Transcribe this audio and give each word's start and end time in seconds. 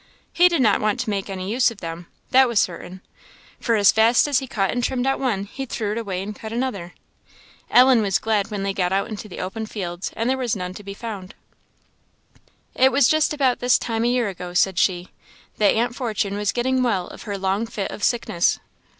He 0.33 0.49
did 0.49 0.63
not 0.63 0.81
want 0.81 0.99
to 1.01 1.11
make 1.11 1.29
any 1.29 1.47
use 1.51 1.69
of 1.69 1.77
them 1.77 2.07
that 2.31 2.47
was 2.47 2.59
certain, 2.59 3.01
for 3.59 3.75
as 3.75 3.91
fast 3.91 4.27
as 4.27 4.39
he 4.39 4.47
cut 4.47 4.71
and 4.71 4.83
trimmed 4.83 5.05
out 5.05 5.19
one 5.19 5.43
he 5.43 5.67
threw 5.67 5.91
it 5.91 5.97
away 5.99 6.23
and 6.23 6.35
cut 6.35 6.51
another. 6.51 6.95
Ellen 7.69 8.01
was 8.01 8.17
glad 8.17 8.49
when 8.49 8.63
they 8.63 8.73
got 8.73 8.91
out 8.91 9.09
into 9.09 9.29
the 9.29 9.37
open 9.39 9.67
fields 9.67 10.09
where 10.15 10.25
there 10.25 10.37
were 10.39 10.47
none 10.55 10.73
to 10.73 10.83
be 10.83 10.95
found. 10.95 11.35
"It 12.73 12.91
is 12.91 13.07
just 13.07 13.31
about 13.31 13.59
this 13.59 13.77
time 13.77 14.03
a 14.03 14.07
year 14.07 14.27
ago," 14.27 14.55
said 14.55 14.79
she, 14.79 15.09
"that 15.59 15.75
Aunt 15.75 15.95
Fortune 15.95 16.35
was 16.35 16.51
getting 16.51 16.81
well 16.81 17.05
of 17.09 17.21
her 17.29 17.37
long 17.37 17.67
fit 17.67 17.91
of 17.91 18.03
sickness." 18.03 18.59